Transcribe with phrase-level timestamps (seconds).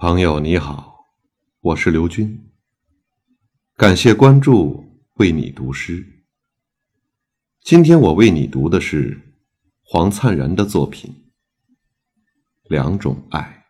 [0.00, 1.10] 朋友你好，
[1.60, 2.50] 我是刘军。
[3.76, 4.82] 感谢关注，
[5.16, 6.24] 为你读诗。
[7.60, 9.20] 今天我为你读的是
[9.82, 11.30] 黄灿然的作品
[12.70, 13.66] 《两种爱》。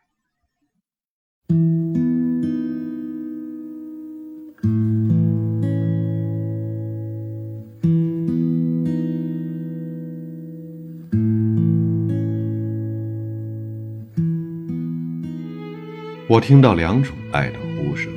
[16.30, 18.08] 我听到两种爱的呼声，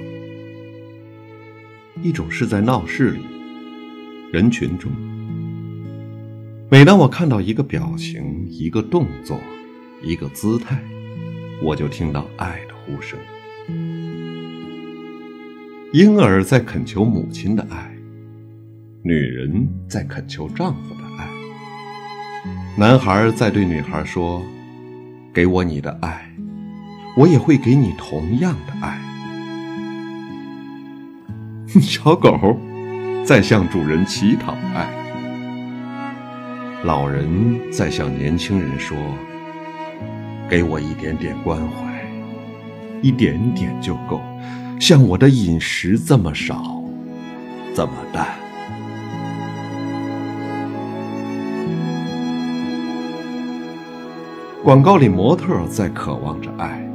[2.04, 3.22] 一种是在闹市里、
[4.32, 4.92] 人群中。
[6.70, 9.42] 每当我看到一个表情、一个动作、
[10.04, 10.80] 一个姿态，
[11.60, 13.18] 我就听到爱的呼声。
[15.92, 17.98] 婴儿在恳求母亲的爱，
[19.02, 21.28] 女人在恳求丈夫的爱，
[22.78, 24.40] 男孩在对女孩说
[25.34, 26.30] ：“给我你的爱。”
[27.16, 29.00] 我也会给你同样的爱。
[31.82, 32.58] 小狗
[33.24, 34.88] 在向主人乞讨爱，
[36.84, 38.98] 老人在向年轻人说
[40.48, 42.06] ：“给我一点点关怀，
[43.02, 44.22] 一点点就够，
[44.80, 46.84] 像我的饮食这么少，
[47.74, 48.28] 怎么办。”
[54.64, 56.93] 广告里模特在渴望着爱。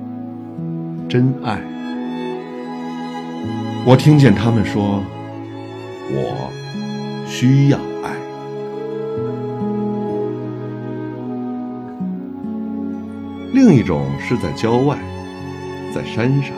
[1.09, 1.59] 真爱，
[3.87, 5.03] 我听见他们说
[6.13, 6.51] ：“我
[7.27, 8.13] 需要爱。”
[13.55, 14.99] 另一种是在郊外，
[15.95, 16.55] 在山上。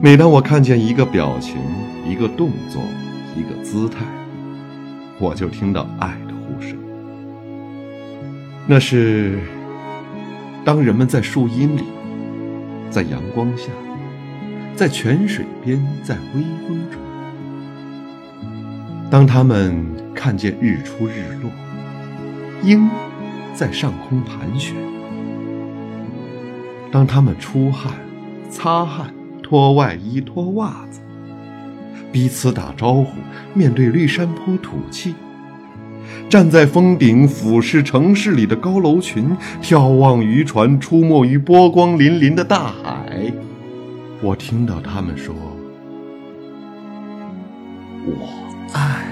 [0.00, 1.58] 每当我看见一个表情、
[2.04, 2.82] 一个动作、
[3.36, 3.98] 一个姿态，
[5.20, 6.76] 我就听到爱的呼声。
[8.66, 9.38] 那是
[10.64, 11.84] 当人们在树荫里。
[12.90, 13.70] 在阳光下，
[14.76, 17.00] 在泉水边，在微风中，
[19.10, 21.50] 当他们看见日出日落，
[22.62, 22.88] 鹰
[23.52, 24.74] 在上空盘旋；
[26.90, 27.92] 当他们出汗、
[28.48, 29.12] 擦汗、
[29.42, 31.00] 脱外衣、脱袜子，
[32.12, 33.06] 彼此打招呼，
[33.54, 35.14] 面对绿山坡吐气。
[36.28, 43.32] 站在峰顶俯视城市里的高楼群，眺望渔船出没于波光粼粼的大海，
[44.20, 45.34] 我听到他们说
[48.06, 48.28] ：“我
[48.72, 49.04] 爱。”